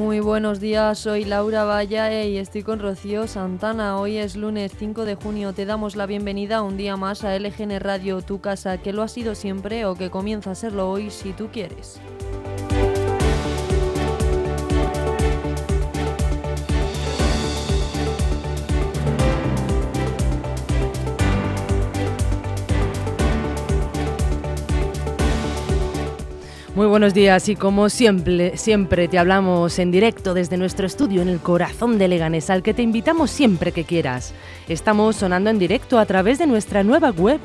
[0.00, 3.98] Muy buenos días, soy Laura Valla y estoy con Rocío Santana.
[3.98, 7.78] Hoy es lunes 5 de junio, te damos la bienvenida un día más a LGN
[7.80, 11.34] Radio, tu casa, que lo ha sido siempre o que comienza a serlo hoy si
[11.34, 12.00] tú quieres.
[26.80, 31.28] Muy buenos días y como siempre, siempre te hablamos en directo desde nuestro estudio en
[31.28, 34.32] el corazón de Leganés, al que te invitamos siempre que quieras.
[34.66, 37.38] Estamos sonando en directo a través de nuestra nueva web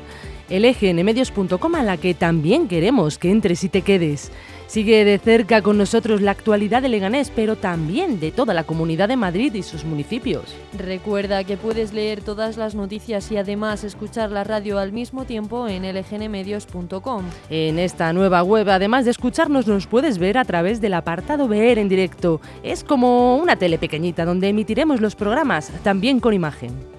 [0.48, 4.32] lgnmedios.com a la que también queremos que entres y te quedes.
[4.66, 9.08] Sigue de cerca con nosotros la actualidad de Leganés, pero también de toda la comunidad
[9.08, 10.56] de Madrid y sus municipios.
[10.76, 15.68] Recuerda que puedes leer todas las noticias y además escuchar la radio al mismo tiempo
[15.68, 17.24] en lgnmedios.com.
[17.48, 21.78] En esta nueva web, además de escucharnos, nos puedes ver a través del apartado Ver
[21.78, 22.40] en directo.
[22.64, 26.95] Es como una tele pequeñita donde emitiremos los programas, también con imagen.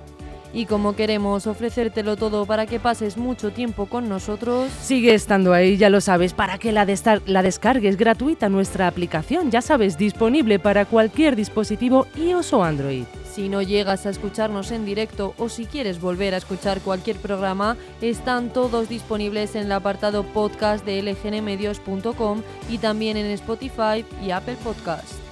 [0.53, 5.77] Y como queremos ofrecértelo todo para que pases mucho tiempo con nosotros, Sigue estando ahí,
[5.77, 11.35] ya lo sabes, para que la, descargues gratuita nuestra aplicación, ya sabes, disponible para cualquier
[11.35, 13.03] dispositivo iOS o Android.
[13.33, 17.77] si no llegas a escucharnos en directo o si quieres volver a escuchar cualquier programa,
[18.01, 24.57] están todos disponibles en el apartado podcast de lgnmedios.com y también en Spotify y Apple
[24.63, 25.26] Podcast.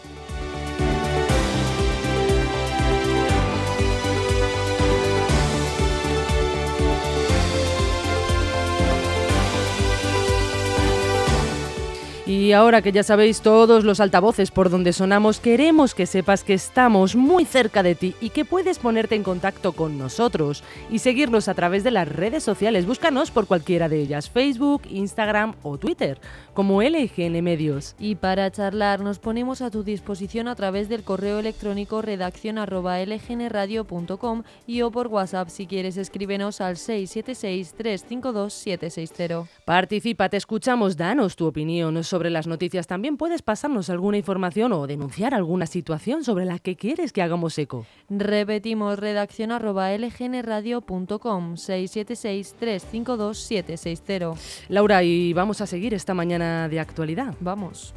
[12.35, 16.53] Y ahora que ya sabéis todos los altavoces por donde sonamos, queremos que sepas que
[16.53, 21.47] estamos muy cerca de ti y que puedes ponerte en contacto con nosotros y seguirnos
[21.47, 22.85] a través de las redes sociales.
[22.85, 26.19] Búscanos por cualquiera de ellas, Facebook, Instagram o Twitter,
[26.53, 27.95] como LGN Medios.
[27.99, 32.99] Y para charlar nos ponemos a tu disposición a través del correo electrónico redacción arroba
[32.99, 39.47] lgnradio.com y o por WhatsApp si quieres escríbenos al 676-352-760.
[39.63, 42.87] Participa, te escuchamos, danos tu opinión sobre las noticias.
[42.87, 47.57] También puedes pasarnos alguna información o denunciar alguna situación sobre la que quieres que hagamos
[47.57, 47.85] eco.
[48.09, 54.35] Repetimos redacción arroba lgnradio.com 676-352-760.
[54.69, 57.33] Laura, y vamos a seguir esta mañana de actualidad.
[57.39, 57.93] Vamos.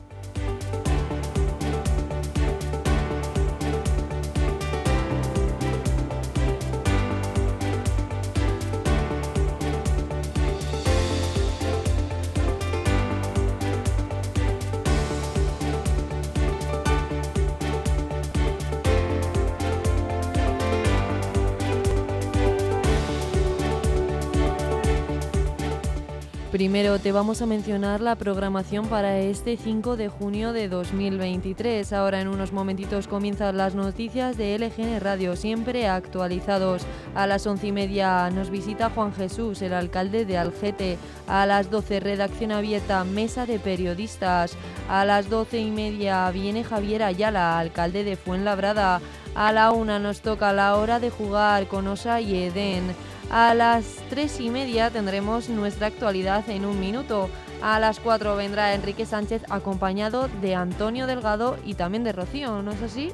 [26.59, 31.93] Primero te vamos a mencionar la programación para este 5 de junio de 2023.
[31.93, 36.83] Ahora en unos momentitos comienzan las noticias de LGN Radio, siempre actualizados.
[37.15, 40.99] A las once y media nos visita Juan Jesús, el alcalde de Algete.
[41.29, 44.57] A las 12 redacción abierta, mesa de periodistas.
[44.89, 49.01] A las doce y media viene Javier Ayala, alcalde de Fuenlabrada.
[49.37, 52.97] A la una nos toca la hora de jugar con Osa y Edén.
[53.31, 57.28] A las tres y media tendremos nuestra actualidad en un minuto.
[57.61, 62.71] A las 4 vendrá Enrique Sánchez acompañado de Antonio Delgado y también de Rocío, ¿no
[62.71, 63.11] es así?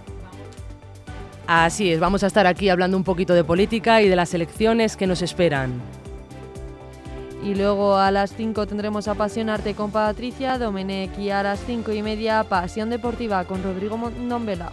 [1.46, 4.96] Así es, vamos a estar aquí hablando un poquito de política y de las elecciones
[4.96, 5.80] que nos esperan.
[7.42, 12.02] Y luego a las 5 tendremos Apasionarte con Patricia Domenech y a las 5 y
[12.02, 14.72] media Pasión Deportiva con Rodrigo Nombela.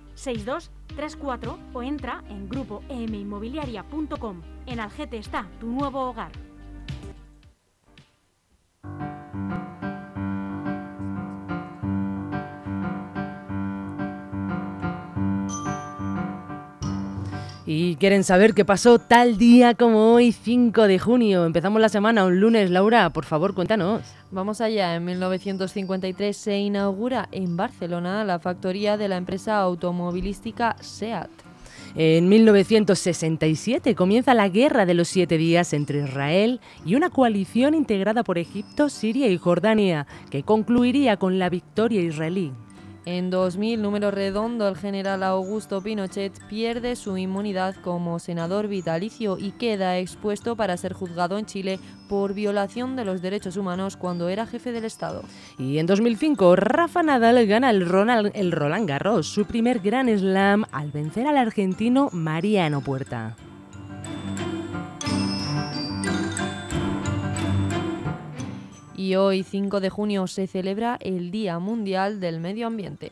[0.15, 4.41] 6234 o entra en grupoeminmobiliaria.com.
[4.65, 6.31] En Algete está tu nuevo hogar.
[17.91, 21.45] Y quieren saber qué pasó tal día como hoy, 5 de junio.
[21.45, 22.69] Empezamos la semana, un lunes.
[22.69, 24.01] Laura, por favor, cuéntanos.
[24.31, 24.95] Vamos allá.
[24.95, 31.29] En 1953 se inaugura en Barcelona la factoría de la empresa automovilística SEAT.
[31.95, 38.23] En 1967 comienza la Guerra de los Siete Días entre Israel y una coalición integrada
[38.23, 42.53] por Egipto, Siria y Jordania, que concluiría con la victoria israelí.
[43.05, 49.51] En 2000, número redondo, el general Augusto Pinochet pierde su inmunidad como senador vitalicio y
[49.51, 54.45] queda expuesto para ser juzgado en Chile por violación de los derechos humanos cuando era
[54.45, 55.23] jefe del Estado.
[55.57, 57.81] Y en 2005, Rafa Nadal gana el,
[58.35, 63.35] el Roland Garros, su primer Gran Slam, al vencer al argentino Mariano Puerta.
[69.01, 73.09] Y hoy 5 de junio se celebra el Día Mundial del Medio Ambiente.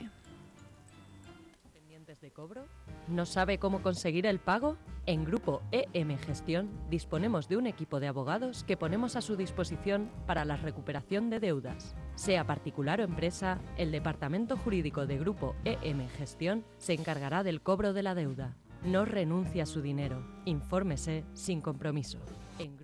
[1.74, 2.66] ¿Pendientes de cobro?
[3.08, 4.78] ¿No sabe cómo conseguir el pago?
[5.08, 10.12] En Grupo EM Gestión disponemos de un equipo de abogados que ponemos a su disposición
[10.28, 11.96] para la recuperación de deudas.
[12.14, 17.94] Sea particular o empresa, el Departamento Jurídico de Grupo EM Gestión se encargará del cobro
[17.94, 18.56] de la deuda.
[18.84, 20.24] No renuncie a su dinero.
[20.46, 22.20] Infórmese sin compromiso.
[22.60, 22.78] En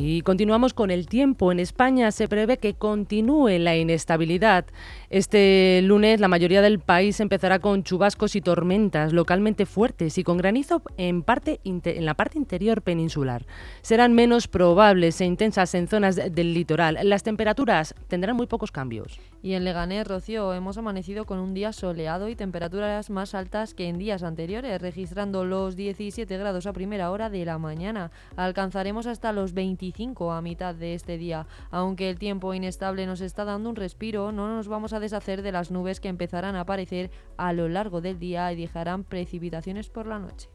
[0.00, 1.50] Y continuamos con el tiempo.
[1.50, 4.64] En España se prevé que continúe la inestabilidad.
[5.10, 10.38] Este lunes la mayoría del país empezará con chubascos y tormentas localmente fuertes y con
[10.38, 13.44] granizo en, parte en la parte interior peninsular.
[13.82, 16.98] Serán menos probables e intensas en zonas del litoral.
[17.02, 19.18] Las temperaturas tendrán muy pocos cambios.
[19.42, 23.88] Y en Leganés, Rocío, hemos amanecido con un día soleado y temperaturas más altas que
[23.88, 28.10] en días anteriores, registrando los 17 grados a primera hora de la mañana.
[28.36, 29.54] Alcanzaremos hasta los
[29.88, 31.46] 25 a mitad de este día.
[31.70, 35.52] Aunque el tiempo inestable nos está dando un respiro, no nos vamos a deshacer de
[35.52, 40.06] las nubes que empezarán a aparecer a lo largo del día y dejarán precipitaciones por
[40.06, 40.48] la noche.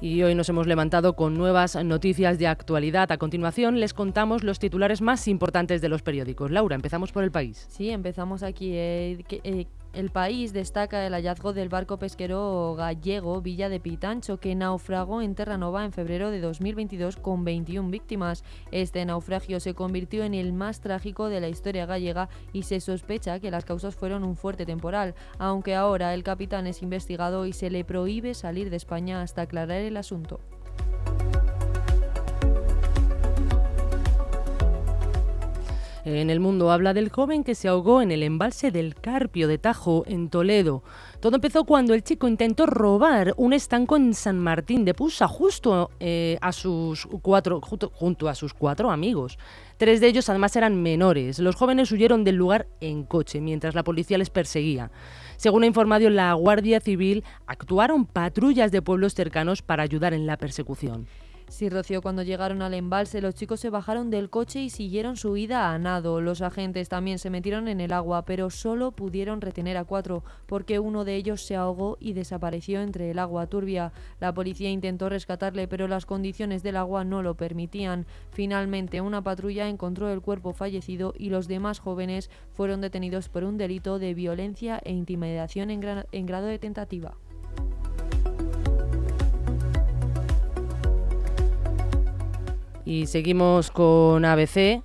[0.00, 3.10] Y hoy nos hemos levantado con nuevas noticias de actualidad.
[3.10, 6.50] A continuación les contamos los titulares más importantes de los periódicos.
[6.50, 7.66] Laura, empezamos por el país.
[7.70, 8.72] Sí, empezamos aquí.
[8.74, 14.54] Eh, eh, el país destaca el hallazgo del barco pesquero gallego Villa de Pitancho, que
[14.54, 18.44] naufragó en Terranova en febrero de 2022 con 21 víctimas.
[18.70, 23.40] Este naufragio se convirtió en el más trágico de la historia gallega y se sospecha
[23.40, 27.70] que las causas fueron un fuerte temporal, aunque ahora el capitán es investigado y se
[27.70, 30.40] le prohíbe salir de España hasta aclarar el asunto.
[36.06, 39.58] En el mundo habla del joven que se ahogó en el embalse del Carpio de
[39.58, 40.84] Tajo, en Toledo.
[41.18, 45.90] Todo empezó cuando el chico intentó robar un estanco en San Martín de Pusa justo,
[45.98, 49.36] eh, a sus cuatro, junto a sus cuatro amigos.
[49.78, 51.40] Tres de ellos además eran menores.
[51.40, 54.92] Los jóvenes huyeron del lugar en coche mientras la policía les perseguía.
[55.38, 60.36] Según ha informado la Guardia Civil, actuaron patrullas de pueblos cercanos para ayudar en la
[60.36, 61.08] persecución.
[61.48, 65.36] Sí, Rocío, cuando llegaron al embalse, los chicos se bajaron del coche y siguieron su
[65.36, 66.20] ida a nado.
[66.20, 70.80] Los agentes también se metieron en el agua, pero solo pudieron retener a cuatro, porque
[70.80, 73.92] uno de ellos se ahogó y desapareció entre el agua turbia.
[74.18, 78.06] La policía intentó rescatarle, pero las condiciones del agua no lo permitían.
[78.32, 83.56] Finalmente, una patrulla encontró el cuerpo fallecido y los demás jóvenes fueron detenidos por un
[83.56, 87.16] delito de violencia e intimidación en grado de tentativa.
[92.86, 94.82] Y seguimos con ABC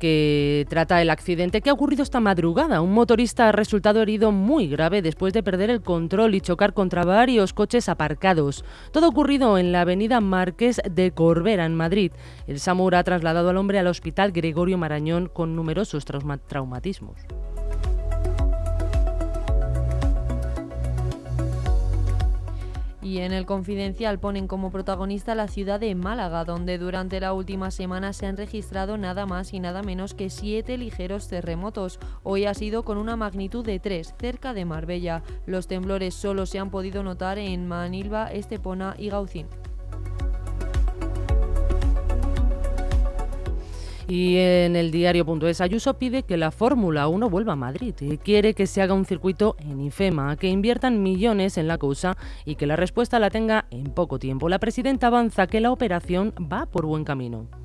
[0.00, 2.80] que trata el accidente que ha ocurrido esta madrugada.
[2.80, 7.04] Un motorista ha resultado herido muy grave después de perder el control y chocar contra
[7.04, 8.64] varios coches aparcados.
[8.90, 12.10] Todo ocurrido en la avenida Márquez de Corbera, en Madrid.
[12.48, 17.20] El SAMUR ha trasladado al hombre al hospital Gregorio Marañón con numerosos traumatismos.
[23.02, 27.72] Y en el confidencial ponen como protagonista la ciudad de Málaga, donde durante la última
[27.72, 31.98] semana se han registrado nada más y nada menos que siete ligeros terremotos.
[32.22, 35.24] Hoy ha sido con una magnitud de 3, cerca de Marbella.
[35.46, 39.48] Los temblores solo se han podido notar en Manilva, Estepona y Gaucín.
[44.14, 48.52] Y en el diario.es Ayuso pide que la Fórmula 1 vuelva a Madrid y quiere
[48.52, 52.66] que se haga un circuito en IFEMA, que inviertan millones en la causa y que
[52.66, 54.50] la respuesta la tenga en poco tiempo.
[54.50, 57.61] La presidenta avanza que la operación va por buen camino.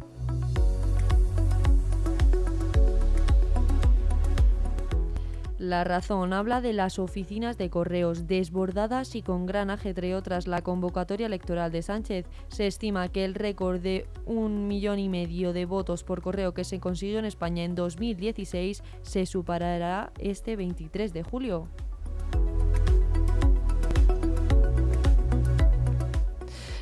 [5.58, 10.62] La razón habla de las oficinas de correos desbordadas y con gran ajetreo tras la
[10.62, 12.28] convocatoria electoral de Sánchez.
[12.50, 16.64] Se estima que el récord de un millón y medio de votos por correo que
[16.64, 21.68] se consiguió en España en 2016 se superará este 23 de julio.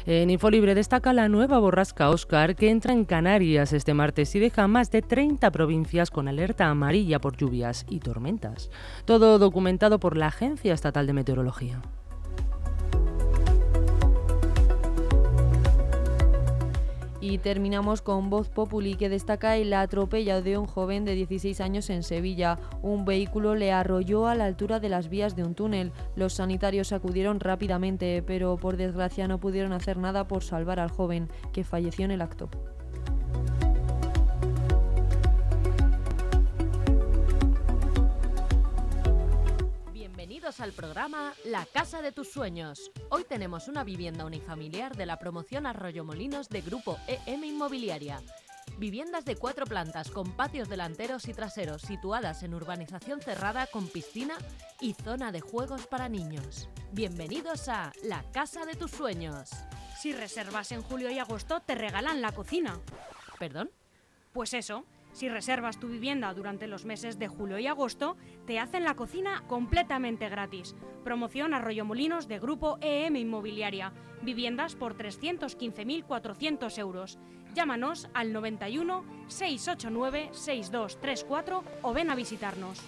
[0.07, 4.67] En Infolibre destaca la nueva borrasca Oscar que entra en Canarias este martes y deja
[4.67, 8.69] más de 30 provincias con alerta amarilla por lluvias y tormentas.
[9.05, 11.81] Todo documentado por la Agencia Estatal de Meteorología.
[17.27, 21.89] Y terminamos con Voz Populi que destaca el atropello de un joven de 16 años
[21.89, 22.59] en Sevilla.
[22.83, 25.91] Un vehículo le arrolló a la altura de las vías de un túnel.
[26.15, 31.27] Los sanitarios acudieron rápidamente, pero por desgracia no pudieron hacer nada por salvar al joven,
[31.51, 32.47] que falleció en el acto.
[40.59, 42.91] Al programa La Casa de tus Sueños.
[43.09, 48.21] Hoy tenemos una vivienda unifamiliar de la promoción Arroyo Molinos de Grupo EM Inmobiliaria.
[48.77, 54.35] Viviendas de cuatro plantas con patios delanteros y traseros situadas en urbanización cerrada con piscina
[54.79, 56.69] y zona de juegos para niños.
[56.91, 59.49] Bienvenidos a La Casa de tus Sueños.
[59.99, 62.79] Si reservas en julio y agosto te regalan la cocina.
[63.39, 63.71] ¿Perdón?
[64.31, 64.85] Pues eso.
[65.15, 69.45] Si reservas tu vivienda durante los meses de julio y agosto, te hacen la cocina
[69.47, 70.75] completamente gratis.
[71.05, 73.93] Promoción Arroyo Molinos de Grupo EM Inmobiliaria.
[74.23, 77.17] Viviendas por 315.400 euros.
[77.53, 82.81] Llámanos al 91 689 6234 o ven a visitarnos.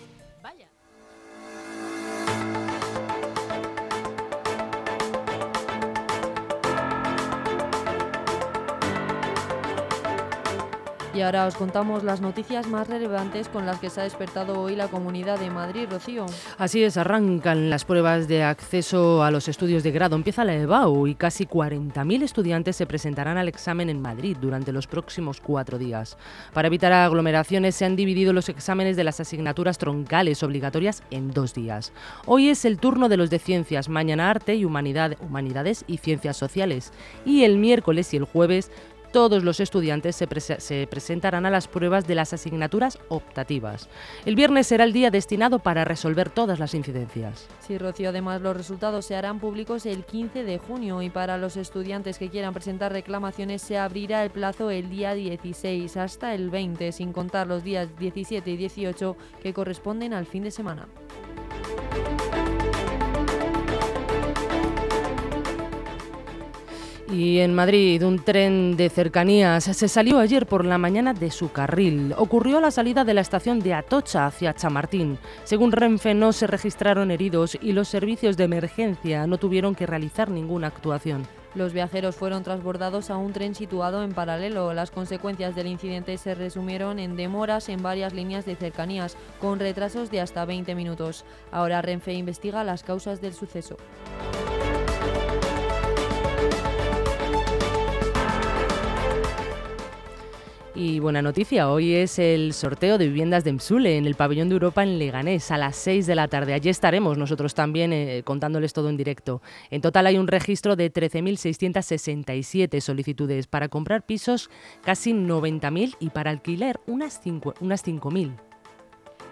[11.17, 14.75] Y ahora os contamos las noticias más relevantes con las que se ha despertado hoy
[14.75, 16.27] la Comunidad de Madrid, Rocío.
[16.59, 20.15] Así es, arrancan las pruebas de acceso a los estudios de grado.
[20.15, 24.85] Empieza la EBAU y casi 40.000 estudiantes se presentarán al examen en Madrid durante los
[24.85, 26.19] próximos cuatro días.
[26.53, 31.55] Para evitar aglomeraciones se han dividido los exámenes de las asignaturas troncales obligatorias en dos
[31.55, 31.93] días.
[32.27, 36.93] Hoy es el turno de los de ciencias, mañana arte y humanidades y ciencias sociales.
[37.25, 38.69] Y el miércoles y el jueves
[39.11, 43.89] todos los estudiantes se, presentarán a las pruebas de las asignaturas optativas.
[44.25, 47.47] El viernes será el día destinado para resolver todas las incidencias.
[47.59, 51.57] Sí, Rocío, además los resultados se harán públicos el 15 de junio y para los
[51.57, 56.91] estudiantes que quieran presentar reclamaciones se abrirá el plazo el día 16 hasta el 20,
[56.91, 60.87] sin contar los días 17 y 18 que corresponden al fin de semana.
[67.09, 71.51] Y en Madrid, un tren de cercanías se salió ayer por la mañana de su
[71.51, 72.13] carril.
[72.17, 75.17] Ocurrió a la salida de la estación de Atocha hacia Chamartín.
[75.45, 80.29] Según Renfe, no se registraron heridos y los servicios de emergencia no tuvieron que realizar
[80.29, 81.25] ninguna actuación.
[81.55, 84.73] Los viajeros fueron transbordados a un tren situado en paralelo.
[84.73, 90.11] Las consecuencias del incidente se resumieron en demoras en varias líneas de cercanías, con retrasos
[90.11, 91.23] de hasta 20 minutos.
[91.51, 93.77] Ahora Renfe investiga las causas del suceso.
[100.79, 104.53] Y buena noticia, hoy es el sorteo de viviendas de Msule en el Pabellón de
[104.53, 106.53] Europa en Leganés a las 6 de la tarde.
[106.53, 109.41] Allí estaremos nosotros también eh, contándoles todo en directo.
[109.71, 114.51] En total hay un registro de 13.667 solicitudes para comprar pisos,
[114.83, 118.46] casi 90.000 y para alquiler unas 5.000.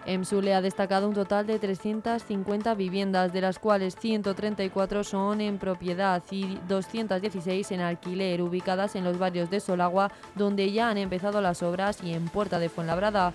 [0.06, 6.22] EMSULE ha destacado un total de 350 viviendas, de las cuales 134 son en propiedad
[6.30, 11.62] y 216 en alquiler, ubicadas en los barrios de Solagua, donde ya han empezado las
[11.62, 13.32] obras, y en Puerta de Fuenlabrada.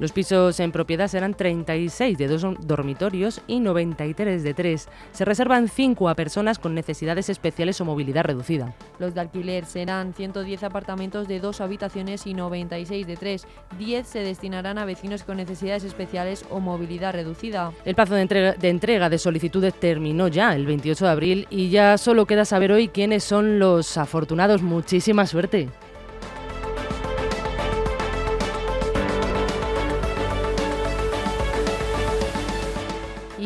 [0.00, 4.88] Los pisos en propiedad serán 36 de dos dormitorios y 93 de tres.
[5.12, 8.74] Se reservan 5 a personas con necesidades especiales o movilidad reducida.
[8.98, 13.46] Los de alquiler serán 110 apartamentos de dos habitaciones y 96 de tres.
[13.78, 17.70] 10 se destinarán a vecinos con necesidades especiales o movilidad reducida.
[17.84, 21.68] El plazo de entrega, de entrega de solicitudes terminó ya el 28 de abril y
[21.68, 24.62] ya solo queda saber hoy quiénes son los afortunados.
[24.62, 25.68] Muchísima suerte.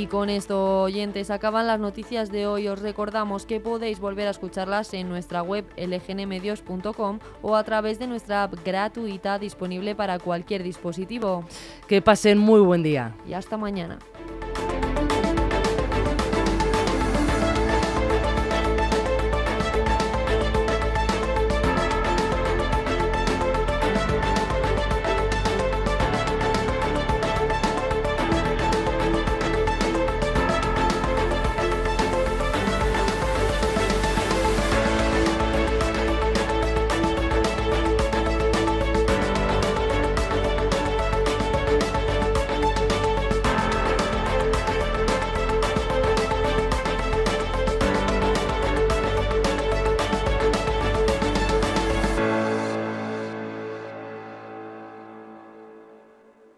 [0.04, 2.68] Y con esto, oyentes, acaban las noticias de hoy.
[2.68, 8.06] Os recordamos que podéis volver a escucharlas en nuestra web lgnmedios.com o a través de
[8.06, 11.46] nuestra app gratuita disponible para cualquier dispositivo.
[11.88, 13.14] Que pasen muy buen día.
[13.26, 13.98] Y hasta mañana.